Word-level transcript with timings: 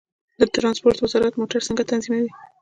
د 0.39 0.41
ترانسپورت 0.55 0.97
وزارت 1.01 1.33
موټر 1.39 1.61
څنګه 1.67 1.83
تنظیموي؟ 1.91 2.29